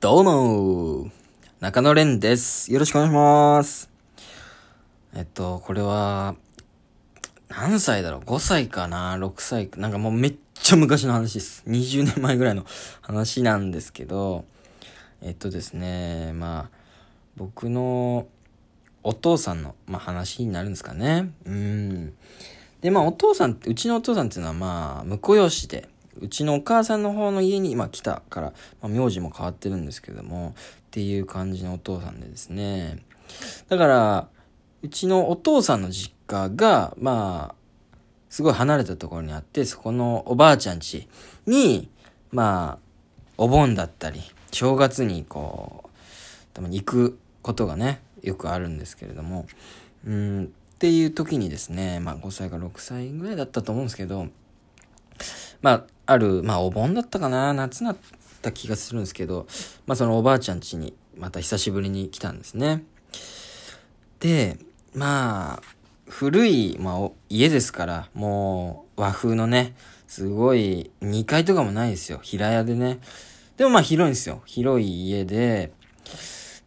[0.00, 1.10] どうも
[1.60, 2.72] 中野蓮です。
[2.72, 3.90] よろしくお願いします。
[5.14, 6.34] えっと、これは、
[7.50, 9.78] 何歳だろう ?5 歳かな ?6 歳か？
[9.78, 11.62] なんかもうめっちゃ昔の話です。
[11.68, 12.64] 20年前ぐらいの
[13.02, 14.46] 話なんですけど、
[15.20, 16.78] えっとですね、まあ、
[17.36, 18.28] 僕の
[19.02, 21.32] お父さんの、まあ、話になるんですかね。
[21.44, 22.14] うん。
[22.80, 28.52] で、まあ、お父さん、うちのお父さんっていうのは、まあ、婿養子で、うちのお母さんの方の家に、まあ、来たから、
[28.82, 32.98] まあ、名字も変わってるんですけども、っていう感じのお父さんでですね。
[33.68, 34.28] だから、
[34.82, 37.54] うちのお父さんの実家が、まあ、
[38.28, 41.08] すごい離れたところにあって、そこのおばあちゃん家
[41.46, 41.88] に、
[42.30, 42.78] まあ、
[43.36, 44.20] お盆だったり、
[44.52, 45.90] 正月にこう、
[46.54, 49.46] たまに行くことがね、よくあるんですけれども、
[50.06, 54.28] うん、っていう時にですね、まあ5歳か6歳ぐらいだったと思うんですけど、
[55.62, 57.96] まあ、ある、まあお盆だったかな、夏だっ
[58.42, 59.46] た気がするんですけど、
[59.86, 62.84] まあそのおばあちゃん家にまた久しぶりに来たんですね。
[64.20, 64.58] で、
[64.94, 65.62] まあ、
[66.08, 69.74] 古い、まあ、家ですから、もう和風のね、
[70.06, 72.18] すごい2階とかもないですよ。
[72.22, 72.98] 平屋でね。
[73.56, 74.42] でもまあ広いんですよ。
[74.44, 75.72] 広い家で、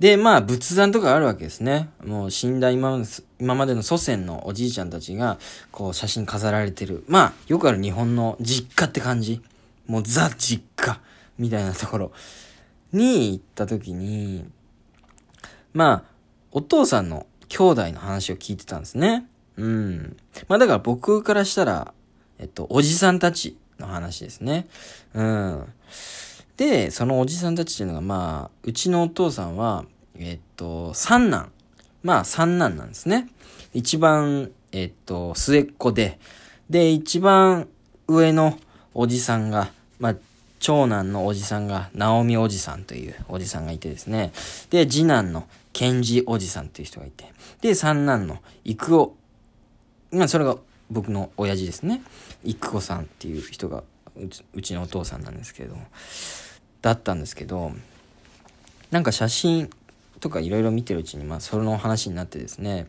[0.04, 1.88] で、まあ、仏壇とかあるわけですね。
[2.06, 3.00] もう死んだ今
[3.40, 5.40] までの祖先のおじいちゃんたちが、
[5.72, 7.06] こう、写真飾られてる。
[7.08, 9.42] まあ、よくある日本の実家って感じ。
[9.88, 11.00] もうザ実家
[11.38, 12.12] みたいなところ
[12.92, 14.44] に行った時に、
[15.72, 16.04] まあ、
[16.52, 19.26] お父さんの兄弟の話を聞いてたんですね。
[19.56, 20.18] うん。
[20.50, 21.94] まあ、だから僕からしたら、
[22.40, 24.68] えっと、おじさんたちの話ですね。
[25.14, 25.74] うん。
[26.58, 29.86] で、そのおじさんたちっていうのが、まあ、うちのお父さんは、
[30.17, 31.52] えっと、三男。
[32.03, 33.30] まあ、三男なんですね。
[33.73, 36.19] 一番、えっと、末っ子で、
[36.69, 37.67] で、一番
[38.08, 38.58] 上の
[38.94, 40.16] おじさんが、まあ、
[40.59, 44.31] 長男のおじさんが、直美おじさんというおじさんがいてですね。
[44.69, 47.34] で、次男の健二おじさんっていう人がいて。
[47.61, 49.16] で、三男の育夫。
[50.12, 50.57] まあ、それが
[50.91, 52.02] 僕の親父ですね。
[52.44, 53.84] 育夫さんっていう人が
[54.16, 55.75] うち、うちのお父さんなんですけど。
[56.84, 57.72] だったんですけど、
[58.91, 59.69] なんか写真
[60.23, 62.88] とかいろいろ見てるうちに、まあ、その話になってですね、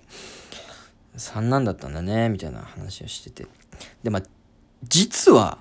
[1.17, 3.47] 三男だったんだね、みたいな話をしてて。
[4.05, 4.23] で、まあ、
[4.85, 5.59] 実は、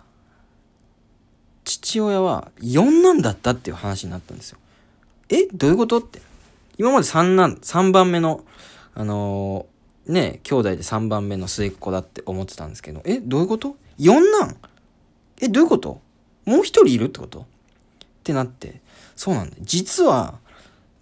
[1.63, 4.59] 父親は四男だったっていう話になったんですよ。
[5.29, 6.21] えどういうことって。
[6.77, 8.43] 今まで三男、三番目の、
[8.93, 13.77] あのーね、兄弟で三番目の末っ子だって思ってたんですけど、えどういうこと？
[13.97, 14.57] 四男？
[15.41, 16.01] えどういうこと？
[16.45, 17.39] もう一人いるってこと？
[17.39, 17.45] っ
[18.23, 18.81] てなって、
[19.15, 19.55] そうなんだ。
[19.61, 20.39] 実は、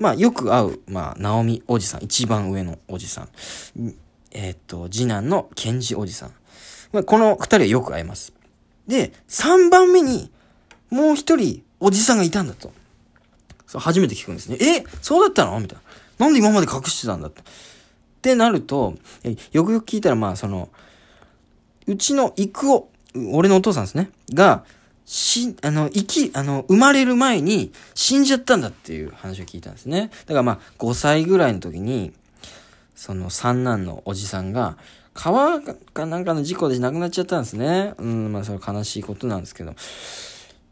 [0.01, 3.29] まあよく会う、まあ、直美おじさん、一番上のおじさん。
[4.31, 6.31] えーっと、次男の健二おじさん。
[6.91, 8.33] まあ、この二人はよく会います。
[8.87, 10.31] で、三番目に、
[10.89, 12.73] もう一人、おじさんがいたんだと。
[13.67, 14.57] そう初めて聞くんですね。
[14.59, 15.59] えそうだったの？
[15.59, 15.79] みたい
[16.17, 16.25] な。
[16.25, 17.39] なんで今まで隠してたんだと。
[17.41, 17.43] っ
[18.23, 18.95] てなると、
[19.51, 20.69] よくよく聞いたら、まあ、その、
[21.85, 22.89] うちの育夫、
[23.31, 24.09] 俺のお父さんですね。
[24.33, 24.65] が、
[25.11, 30.09] し、あの、生き、あの、生まれる前に死んじゃったんだっていう話を聞いたんですね。
[30.25, 32.13] だからまあ、5歳ぐらいの時に、
[32.95, 34.77] その三男のおじさんが、
[35.13, 37.93] 川かなんかの事故で亡くなっちゃったんですね。
[37.97, 39.75] うん、まあ、それ悲しいことなんですけど。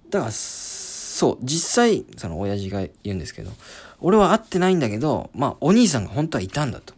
[0.09, 3.51] だから、そう、実際、その親父が言うんですけど、
[3.99, 6.93] 俺は会ってないんだけど、まあ、お兄さんが本当はいたんだと。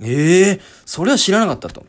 [0.00, 1.84] ええそれは知らなかったと。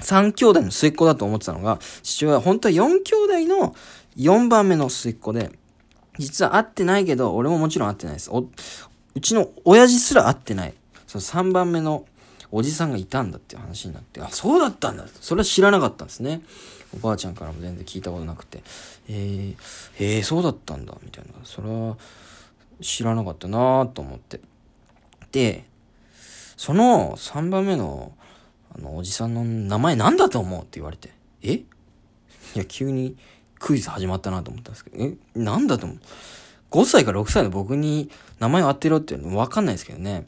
[0.00, 3.74] 三兄弟の末っ子だと思ってたのが、父親は本当は四兄弟の
[4.18, 5.50] 4番目の末っ子で、
[6.18, 8.30] 実は会ってないけど、俺ももちろん会ってないです。
[8.30, 8.40] お、
[9.14, 10.74] うちの親父すら会ってない。
[11.06, 12.04] その3番目の
[12.50, 15.06] おじさんがいたんだっていう話になって、あ、そうだったんだ。
[15.20, 16.42] それは知らなかったんですね。
[16.94, 18.62] おばあちゃんからも全然聞いたことなくて。
[19.08, 19.56] えー、
[19.98, 20.94] えー、そうだったんだ。
[21.02, 21.32] みたいな。
[21.44, 21.96] それは
[22.80, 24.40] 知らなかったなと思って。
[25.30, 25.64] で、
[26.56, 28.12] その3番目の、
[28.74, 31.12] あの、おじさんの名前なんだと思うって言われて。
[31.42, 31.52] え？
[31.52, 31.66] い
[32.54, 33.16] や、急に
[33.58, 35.98] クイズ始まったなと思ったんですけど、え、なんだと思う
[36.70, 40.26] ?5 歳か6歳の僕に名前を当てろっていうのわかんないですけどね。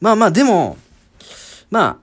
[0.00, 0.76] まあまあ、でも、
[1.70, 1.96] まあ、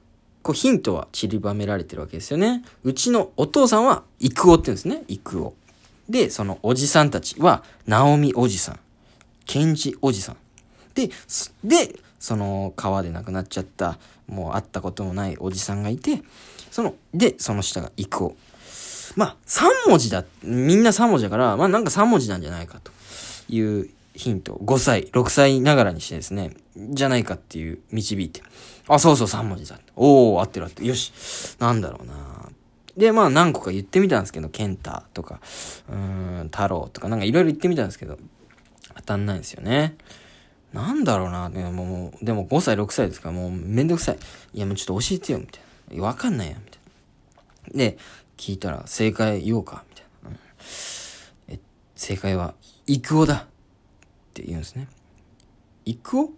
[0.43, 2.63] こうヒントは散りばめられてるわけですよね。
[2.83, 5.03] うちのお父さんは、育夫って言うんですね。
[5.07, 5.53] 育夫。
[6.09, 8.79] で、そのおじさんたちは、直美おじさん、
[9.45, 10.37] 健二おじさん。
[10.93, 11.09] で、
[11.63, 13.97] で、その川で亡くなっちゃった、
[14.27, 16.21] もう会ったこともないおじさんがいて、
[16.71, 18.35] その、で、その下が育夫。
[19.15, 22.91] まあ、3文字だ、みんな3文字だから、まあなんか3文字なんじゃないかと
[23.49, 24.53] いうヒント。
[24.53, 28.41] 5歳、6歳ながらにしてですね、じゃないかっていう導いて。
[28.87, 29.79] あ、そうそう3文字だ。
[29.95, 30.87] おー、合ってる合ってる。
[30.87, 31.11] よし。
[31.59, 32.49] なんだろうな
[32.97, 35.39] で、まあ何個か言ってみたんですけど、ケンタとか、
[35.89, 38.17] うーん、太郎とかなんかいろいろ言ってみたんですけど、
[38.95, 39.95] 当たんないんですよね。
[40.73, 41.49] なんだろうな。
[41.49, 44.17] でももう、でも5歳、6歳ですから、もうめんどくさい。
[44.53, 45.59] いや、もうちょっと教えてよ、みた
[45.93, 46.03] いな。
[46.03, 46.79] わかんないや、みたい
[47.73, 47.77] な。
[47.77, 47.97] で、
[48.41, 50.29] 聞いたら、正解言おうか、みたいな。
[50.31, 50.37] うん、
[51.53, 51.59] え、
[51.95, 52.55] 正解は、
[52.87, 53.35] イクオだ。
[53.35, 53.45] っ
[54.33, 54.87] て言うんですね。
[55.85, 56.31] イクオ？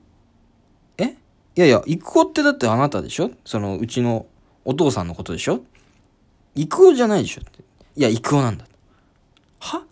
[0.97, 1.05] え？
[1.05, 1.15] い
[1.55, 3.31] やいや、イクオってだってあなたでしょ？
[3.45, 4.25] その、うちの
[4.65, 5.61] お父さんのことでしょ？
[6.55, 7.63] イクオじゃないでしょって。
[7.95, 8.65] いや、イクオなんだ。
[9.59, 9.85] は？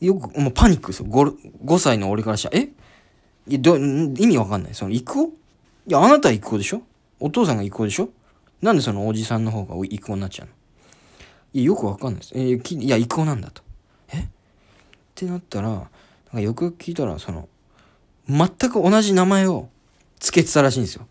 [0.00, 1.08] よく、もうパニックですよ。
[1.08, 2.70] 5, 5歳の俺からしたら、え？
[3.46, 4.74] いや、ど、意味わかんない。
[4.74, 5.26] その、イクオ？
[5.26, 5.30] い
[5.86, 6.82] や、あなたはイクオでしょ？
[7.20, 8.08] お父さんがイクオでしょ？
[8.60, 10.52] なんでそのおじさんの方がイクオになっちゃうの、
[11.62, 12.32] よくわかんないです。
[12.34, 13.62] えー、いや、イクオなんだと。
[14.12, 14.18] え？
[14.18, 14.26] っ
[15.14, 15.82] てなったら、なん
[16.32, 17.48] かよく聞いたら、その、
[18.28, 19.68] 全く同じ名前を
[20.18, 21.06] 付けてたらしいんですよ。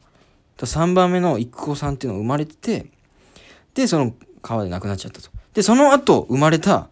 [0.57, 2.88] 3番目のイクオさんっていうのが生まれてて、
[3.74, 5.30] で、その川で亡くなっちゃったと。
[5.54, 6.90] で、その後生まれた、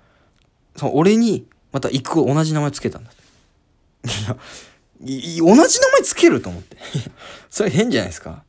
[0.76, 3.12] その俺に、またイクオ同じ名前つけたんだ。
[4.04, 4.38] いや、
[5.04, 6.78] い、同じ名前つけると思って。
[7.50, 8.44] それ変じゃないですか。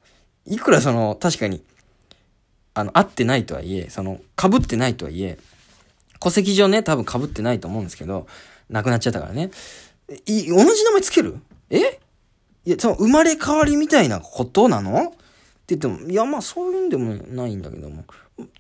[0.47, 1.63] いくらその、確かに、
[2.75, 5.39] あの、合ってないとはいえ、その、被ってないとはいえ、
[6.21, 8.27] 戸籍上ね、多分被ってないと思うんですけど、
[8.71, 9.51] 亡くなっちゃったからね。
[10.27, 11.39] い、同じ名前つける？
[11.71, 12.01] え？
[12.65, 15.09] いや、その、生まれ変わりみたいなことなの？
[15.09, 15.11] っ
[15.67, 18.05] て言っても、いや、まあ、そういうんでもないんだけども、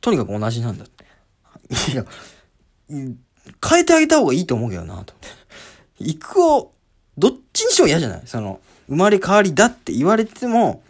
[0.00, 1.04] とにかく同じなんだって。
[1.92, 2.04] いや、
[2.88, 3.16] 変
[3.78, 5.14] えてあげた方がいいと思うけどな、と。
[5.98, 6.72] 行くを
[7.16, 8.22] どっちにしても嫌じゃない？
[8.26, 10.82] その、生まれ変わりだって言われても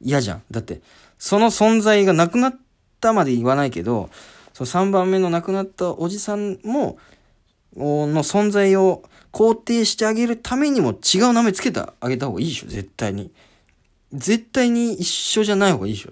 [0.00, 0.42] 嫌じゃん。
[0.50, 0.80] だって、
[1.20, 2.56] その存在がなくなっ
[2.98, 4.10] たまで言わないけど、
[4.54, 6.98] その3番目の亡くなったおじさんも、
[7.76, 13.30] の存在を肯定してあげるためにも違う名前つけてあげた方がいいでしょ、絶対に。
[14.12, 16.10] 絶対に一緒じゃない方がいいでしょ。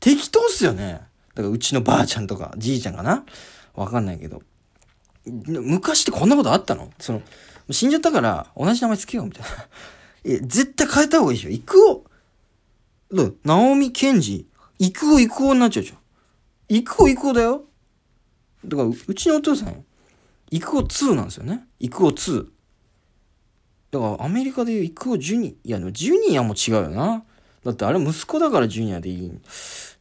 [0.00, 1.00] 適当っすよね。
[1.34, 3.24] だからうちのばあちゃんとかじいちゃんかな
[3.74, 4.42] わかんないけど。
[5.26, 6.90] 昔ってこんなことあったの？
[6.98, 7.22] その、
[7.70, 9.48] 死んじゃったから同じ名前つけようみたいな。
[10.24, 11.50] え、絶対変えた方がいいでしょ。
[11.50, 12.04] イクオ。
[13.12, 14.46] どうナオミ・ケンジ、
[14.78, 15.98] イクオイクオになっちゃうじゃん。
[16.68, 17.64] イクオイクオだよ。
[18.64, 19.84] だから、うちのお父さん、
[20.50, 21.66] イクオ2なんですよね。
[21.78, 22.46] イクオ2。
[23.90, 27.22] だから、アメリカでいうイクオジュニ、いや、でもジュニアも違うよな。
[27.64, 29.30] だってあれ息子だからジュニアでいい。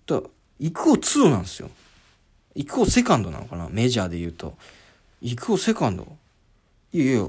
[0.05, 0.29] だから、
[0.59, 1.69] イクオ2なんですよ。
[2.55, 4.55] イクオセカンドなのかなメジャーで言うと。
[5.21, 6.07] イクオセカンド。
[6.93, 7.27] いやいや、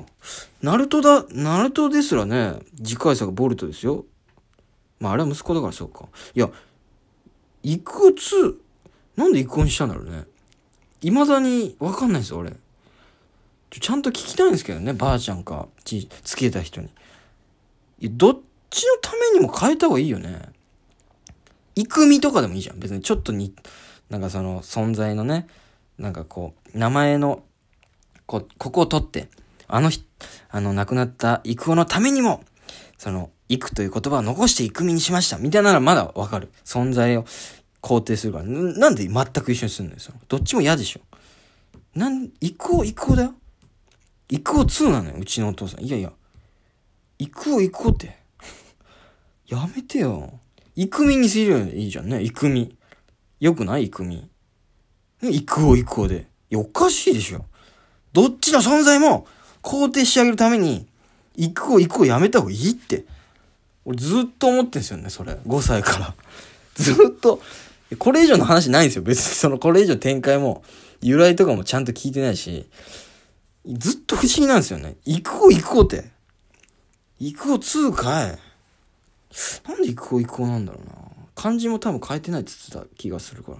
[0.62, 4.04] ナルトだ、ナルトですらね、次回作ボルトですよ。
[5.02, 6.06] まああれは息子だからそうか。
[6.32, 6.48] いや、
[7.64, 8.60] いくつ、
[9.16, 10.24] なんでイコにしたんだろうね。
[11.00, 12.52] 未だにわかんないですよ、俺。
[13.70, 16.86] ちゃんと聞きたいんですけどね、ばあちゃんか、ち、つけた人に。
[17.98, 18.38] いや、どっ
[18.70, 20.50] ちのためにも変えた方がいいよね。
[21.74, 22.78] いくみとかでもいいじゃん。
[22.78, 23.54] 別にちょっとに、
[24.08, 25.48] なんかその存在のね、
[25.98, 27.42] なんかこう、名前の、
[28.26, 29.28] こ、ここを取って、
[29.66, 30.04] あの日、
[30.50, 32.44] あの、亡くなった幾夫のためにも、
[33.02, 35.36] その、幾という言葉を残して幾みにしました。
[35.36, 36.52] みたいならまだわかる。
[36.64, 37.24] 存在を
[37.82, 38.44] 肯定するから。
[38.44, 40.00] なんで全く一緒にするのよ。
[40.00, 41.00] そのどっちも嫌でしょ。
[41.96, 43.34] なん、幾夫、幾夫だよ。
[44.28, 45.16] 幾夫2なのよ。
[45.18, 45.84] うちのお父さん。
[45.84, 46.12] いやいや。
[47.18, 48.16] 幾夫、幾夫って。
[49.48, 50.38] やめてよ。
[50.76, 52.22] 幾みにするよいいじゃんね。
[52.22, 52.78] 幾み。
[53.40, 53.86] よくない？
[53.86, 54.30] 幾み。
[55.22, 56.28] 幾夫、幾夫で。
[56.50, 57.46] いや、おかしいでしょ。
[58.12, 59.26] どっちの存在も、
[59.60, 60.86] 肯定してあげるために、
[61.36, 63.04] 行くを行くをやめた方がいいって。
[63.84, 65.32] 俺ずっと思ってんすよね、それ。
[65.32, 66.14] 5歳から。
[66.76, 67.40] ずっと、
[67.98, 69.02] これ以上の話ないんですよ。
[69.02, 70.62] 別にそのこれ以上展開も、
[71.00, 72.66] 由来とかもちゃんと聞いてないし、
[73.66, 74.96] ずっと不思議なんですよね。
[75.04, 76.10] 行くを行こうって。
[77.18, 78.38] 行くを2かい。
[79.68, 80.94] なんで行くを行こうなんだろうな。
[81.34, 83.58] 漢字も多分変えてないって言ってた気がするから。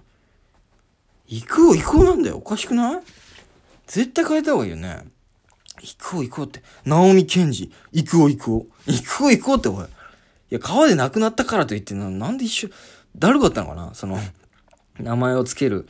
[1.26, 2.37] 行くを行こうなんだよ。
[2.37, 3.02] おかしくない？
[3.87, 5.04] 絶対変えた方がいいよね。
[5.82, 6.62] 行こう行こうって。
[6.84, 8.90] ナオミケンジ、行こう行こう。
[8.90, 9.84] 行こう行こうっておい。
[9.84, 9.88] い
[10.50, 12.68] や、川で亡くなったからといってな、なんで一緒、
[13.16, 13.94] だるかったのかな？
[13.94, 14.18] その、
[14.98, 15.88] 名前をつける、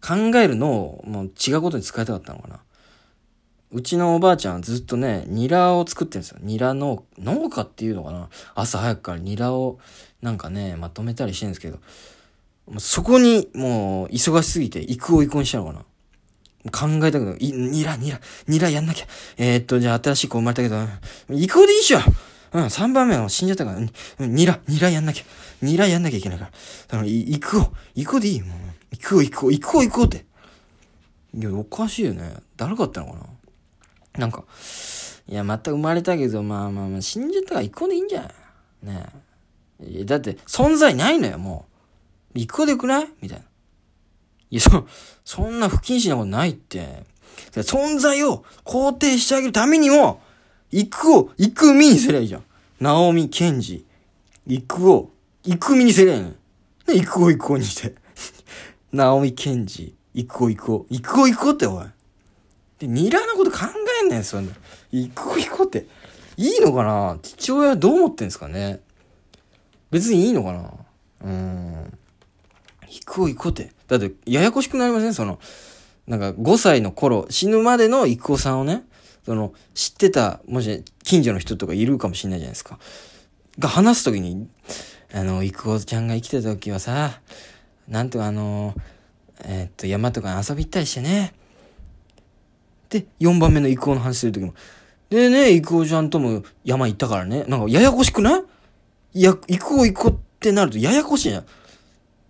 [0.00, 2.60] 考えるのを、もう違うことに使いたかったのかな？
[3.72, 6.38] うちのおばあちゃんずっとね、ニラを作ってるんですよ。
[6.40, 8.28] ニラ農、農家っていうのかな？
[8.54, 9.80] 朝早くからニラを
[10.22, 11.78] なんかね、まとめたりしてるんですけど、
[12.78, 15.84] そこにもう忙しすぎて、行くを行くにしたのかな？
[16.70, 19.06] 考えたけど、い、ニラ、ニラ、ニラやんなきゃ。
[19.36, 20.76] えー、っと、じゃあ新しい子生まれたけど、
[21.28, 21.98] 行こうでいいっしょ
[22.52, 25.24] うん、3番目は死んじゃったから、ニラ、ニラやんなきゃ。
[25.62, 26.50] ニラやんなきゃいけないから。
[26.50, 28.58] だから、行くを、行こうでいいもう。
[28.92, 30.24] 行くを、行くを、行こう、行こうって。
[31.34, 32.36] いや、おかしいよね。
[32.56, 33.26] だるかったのかな
[34.18, 34.44] なんか、
[35.28, 38.86] いや、また生まれたけど、まあまあまあ、死んじゃったから行こうでいいんじゃん。
[38.86, 39.06] ね
[39.80, 40.04] え。
[40.04, 41.66] だって、存在ないのよ、も
[42.34, 42.38] う。
[42.38, 43.08] 行こうでよくない？
[43.20, 43.44] みたいな。
[44.50, 44.86] いや、そ、
[45.24, 47.04] そんな不謹慎なことないって。
[47.54, 50.20] 存在を肯定してあげるためにも、
[50.70, 52.44] 行くを、行くみにせりゃいいじゃん。
[52.80, 53.84] ナオミ、ケンジ、
[54.46, 55.10] 行くを、
[55.44, 56.28] 行くみにせりゃいいの。
[56.28, 56.36] ね、
[56.88, 57.94] 行くを行くをにして。
[58.92, 60.86] ナオミ、ケンジ、行くを行くを。
[60.90, 61.86] 行くを行くをっておい。
[62.78, 63.58] で、ニラなこと考
[64.02, 64.52] えんねん、そんな。
[64.92, 65.86] 行くを行くをって。
[66.36, 67.18] いいのかな？
[67.22, 68.80] 父親はどう思ってんすかね？
[69.90, 70.70] 別にいいのかな？
[71.22, 71.98] うん。
[72.88, 73.72] 行くを行こうって。
[73.88, 75.14] だって、ややこしくなりません？
[75.14, 75.38] その、
[76.06, 78.84] なんか5歳の頃、死ぬまでの育夫さんをね、
[79.24, 82.78] その、知ってた、もし、近所の人とかいるかもしれないじゃないですか。
[83.58, 84.48] が話すときに、
[85.12, 87.20] あの、育夫ちゃんが生きてた時はさ、
[87.88, 88.74] なんとかあの、
[89.44, 91.34] えー、っと、山とか遊び行ったりしてね。
[92.88, 94.54] で、4番目の育夫の話するときも、
[95.10, 97.44] でね、育夫ちゃんとも山行ったからね。
[97.48, 98.42] なんかややこしくない？
[99.14, 101.46] いや、行こう行こうってなるとややこしいじゃん。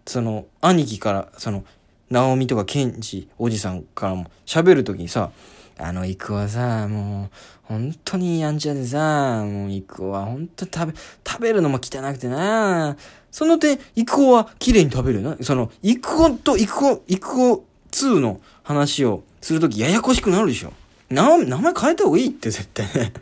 [0.06, 1.64] その、兄貴から、その、
[2.10, 5.30] 直美とかケンジおじさんからも喋るときにさ、
[5.78, 7.30] あの、イクはさ、もう、
[7.64, 10.94] 本当にやんちゃでさ、もう、イクは本当に食べ、
[11.26, 12.96] 食べるのも汚くてな
[13.30, 15.36] その点、イクは綺麗に食べるよな。
[15.42, 20.72] その、イクオとイクオ、イクオ2の話をするときややこしくなるでしょ。
[21.10, 23.12] な、名前変えた方がいいって絶対ね。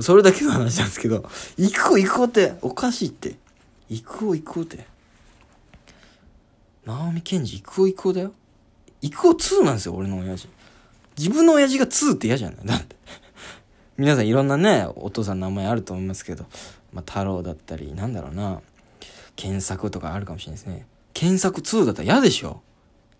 [0.00, 1.24] それだけの話なんですけど、
[1.56, 3.36] イクオイクオっておかしいって。
[3.88, 4.86] イクオイクオって。
[6.86, 8.32] 直美健二、イクオイクオだよ。
[9.00, 10.48] イクオ2なんですよ、俺の親父。
[11.16, 12.66] 自分の親父が2って嫌じゃない？
[12.66, 12.96] だって。
[13.96, 16.44] 皆さんいろんなね、お父さんの名前あると思いますけど、
[16.92, 18.60] まあ、太郎だったり、なんだろうな、
[19.36, 20.86] 検索とかあるかもしれないですね。
[21.12, 22.60] 検索2だったら嫌でしょ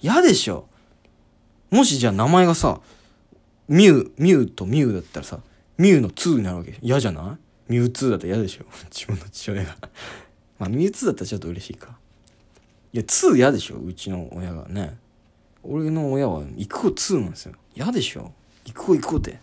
[0.01, 0.67] 嫌でしょ
[1.71, 2.81] もしじゃあ名前がさ、
[3.69, 5.39] ミュウ、ミュウとミュウだったらさ、
[5.79, 6.77] ミュウの2になるわけ。
[6.83, 7.73] 嫌じゃない？
[7.73, 9.77] ミュウ2だったら嫌でしょ 自分の父親が
[10.59, 11.97] まあ、ミュウ2だったらちょっと嬉しいか。
[12.95, 14.97] いや、2嫌でしょうちの親がね。
[15.65, 17.55] 俺の親は、行こう2なんですよ。
[17.75, 18.31] 嫌でしょ
[18.65, 19.41] 行こう行こうって。